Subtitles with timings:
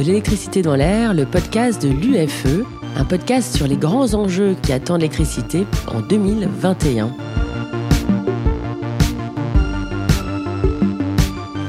[0.00, 2.64] De l'électricité dans l'air, le podcast de l'UFE,
[2.96, 7.14] un podcast sur les grands enjeux qui attendent l'électricité en 2021.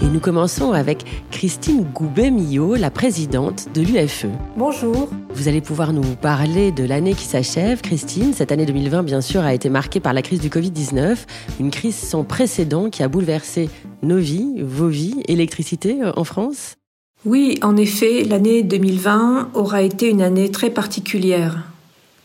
[0.00, 4.26] Et nous commençons avec Christine Goubet-Millot, la présidente de l'UFE.
[4.56, 5.08] Bonjour.
[5.34, 7.80] Vous allez pouvoir nous parler de l'année qui s'achève.
[7.80, 11.16] Christine, cette année 2020, bien sûr, a été marquée par la crise du Covid-19,
[11.58, 13.68] une crise sans précédent qui a bouleversé
[14.04, 16.76] nos vies, vos vies, l'électricité euh, en France.
[17.26, 21.64] Oui, en effet, l'année 2020 aura été une année très particulière.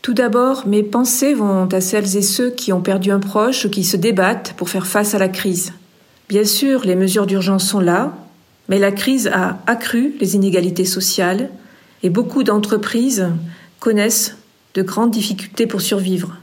[0.00, 3.70] Tout d'abord, mes pensées vont à celles et ceux qui ont perdu un proche ou
[3.70, 5.74] qui se débattent pour faire face à la crise.
[6.30, 8.16] Bien sûr, les mesures d'urgence sont là,
[8.70, 11.50] mais la crise a accru les inégalités sociales
[12.02, 13.28] et beaucoup d'entreprises
[13.80, 14.38] connaissent
[14.74, 16.36] de grandes difficultés pour survivre.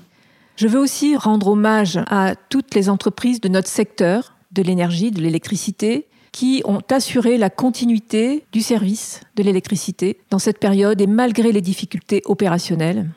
[0.57, 5.21] Je veux aussi rendre hommage à toutes les entreprises de notre secteur, de l'énergie, de
[5.21, 11.53] l'électricité, qui ont assuré la continuité du service de l'électricité dans cette période et malgré
[11.53, 13.09] les difficultés opérationnelles.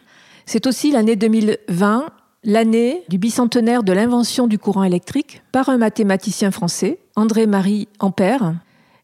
[0.45, 2.11] C'est aussi l'année 2020,
[2.45, 8.55] l'année du bicentenaire de l'invention du courant électrique par un mathématicien français, André-Marie Ampère.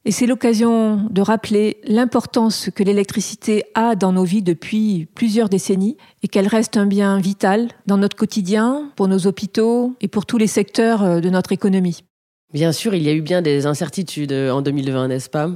[0.05, 5.97] Et c'est l'occasion de rappeler l'importance que l'électricité a dans nos vies depuis plusieurs décennies
[6.23, 10.39] et qu'elle reste un bien vital dans notre quotidien, pour nos hôpitaux et pour tous
[10.39, 12.03] les secteurs de notre économie.
[12.53, 15.51] Bien sûr, il y a eu bien des incertitudes en 2020, n'est-ce pas?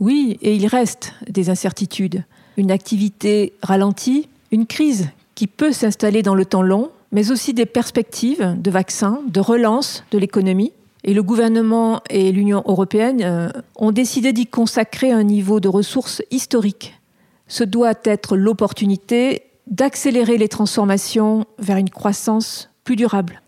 [0.00, 2.24] Oui, et il reste des incertitudes.
[2.56, 7.66] Une activité ralentie, une crise qui peut s'installer dans le temps long, mais aussi des
[7.66, 10.72] perspectives de vaccins, de relance de l'économie.
[11.04, 16.22] Et le gouvernement et l'Union européenne euh, ont décidé d'y consacrer un niveau de ressources
[16.30, 16.94] historique.
[17.48, 23.42] Ce doit être l'opportunité d'accélérer les transformations vers une croissance plus durable.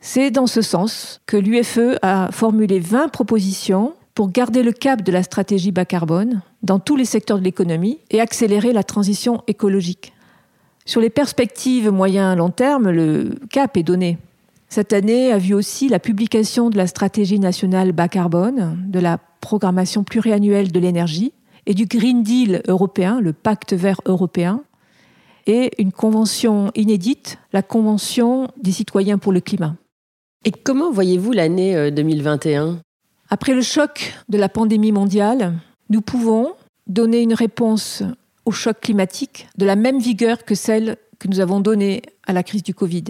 [0.00, 5.12] C'est dans ce sens que l'UFE a formulé 20 propositions pour garder le cap de
[5.12, 10.12] la stratégie bas carbone dans tous les secteurs de l'économie et accélérer la transition écologique.
[10.84, 14.18] Sur les perspectives moyen-long terme, le cap est donné.
[14.68, 19.18] Cette année a vu aussi la publication de la stratégie nationale bas carbone, de la
[19.40, 21.32] programmation pluriannuelle de l'énergie
[21.66, 24.62] et du Green Deal européen, le pacte vert européen,
[25.46, 29.76] et une convention inédite, la Convention des citoyens pour le climat.
[30.44, 32.74] Et comment voyez-vous l'année 2021 euh,
[33.28, 35.54] Après le choc de la pandémie mondiale,
[35.90, 36.54] nous pouvons
[36.86, 38.02] donner une réponse
[38.44, 42.42] au choc climatique de la même vigueur que celle que nous avons donnée à la
[42.42, 43.04] crise du Covid.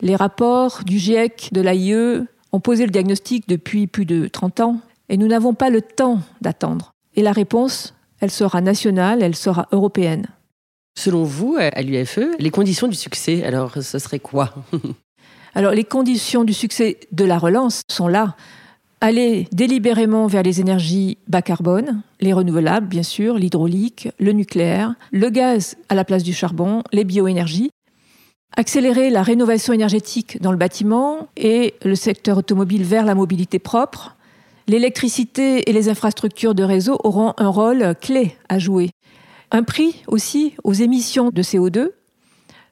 [0.00, 4.80] Les rapports du GIEC, de l'AIE ont posé le diagnostic depuis plus de 30 ans
[5.08, 6.92] et nous n'avons pas le temps d'attendre.
[7.14, 10.26] Et la réponse, elle sera nationale, elle sera européenne.
[10.98, 14.54] Selon vous, à l'UFE, les conditions du succès, alors ce serait quoi?
[15.54, 18.36] Alors les conditions du succès de la relance sont là.
[19.00, 25.30] Aller délibérément vers les énergies bas carbone, les renouvelables bien sûr, l'hydraulique, le nucléaire, le
[25.30, 27.70] gaz à la place du charbon, les bioénergies.
[28.56, 34.16] Accélérer la rénovation énergétique dans le bâtiment et le secteur automobile vers la mobilité propre.
[34.66, 38.90] L'électricité et les infrastructures de réseau auront un rôle clé à jouer.
[39.52, 41.90] Un prix aussi aux émissions de CO2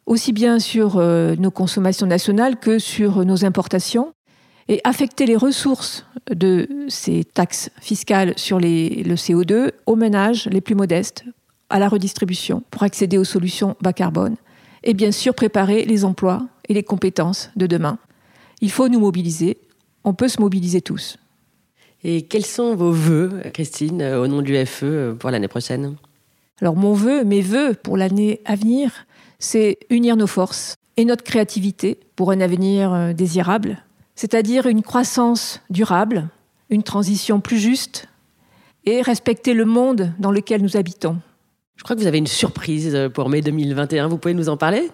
[0.06, 4.12] aussi bien sur euh, nos consommations nationales que sur nos importations,
[4.68, 10.60] et affecter les ressources de ces taxes fiscales sur les, le CO2 aux ménages les
[10.60, 11.24] plus modestes,
[11.70, 14.36] à la redistribution, pour accéder aux solutions bas carbone,
[14.82, 17.98] et bien sûr préparer les emplois et les compétences de demain.
[18.60, 19.58] Il faut nous mobiliser,
[20.04, 21.16] on peut se mobiliser tous.
[22.04, 25.96] Et quels sont vos vœux, Christine, au nom de l'UFE pour l'année prochaine?
[26.60, 29.06] Alors mon vœu, mes vœux pour l'année à venir,
[29.38, 35.60] c'est unir nos forces et notre créativité pour un avenir euh, désirable, c'est-à-dire une croissance
[35.70, 36.28] durable,
[36.70, 38.08] une transition plus juste
[38.84, 41.18] et respecter le monde dans lequel nous habitons.
[41.76, 44.90] Je crois que vous avez une surprise pour mai 2021, vous pouvez nous en parler?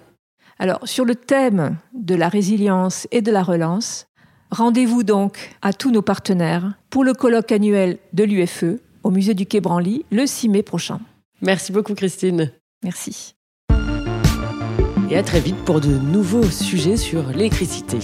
[0.59, 4.07] Alors, sur le thème de la résilience et de la relance,
[4.51, 9.47] rendez-vous donc à tous nos partenaires pour le colloque annuel de l'UFE au musée du
[9.47, 11.01] Quai Branly le 6 mai prochain.
[11.41, 12.53] Merci beaucoup Christine.
[12.83, 13.35] Merci
[15.13, 17.99] et à très vite pour de nouveaux sujets sur l'électricité.